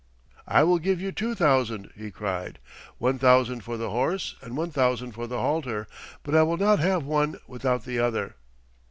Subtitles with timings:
[0.47, 2.57] "I will give you two thousand," he cried.
[2.97, 5.85] "One thousand for the horse and one thousand for the halter,
[6.23, 8.33] but I will not have one without the other."